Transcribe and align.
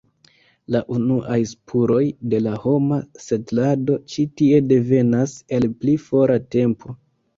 La 0.75 0.79
unuaj 0.93 1.37
spuroj 1.49 1.99
de 2.33 2.39
la 2.47 2.55
homa 2.65 2.99
setlado 3.27 3.99
ĉi 4.15 4.27
tie 4.41 4.65
devenas 4.73 5.37
el 5.59 5.69
pli 5.83 5.95
fora 6.07 6.41
tempo. 6.57 6.97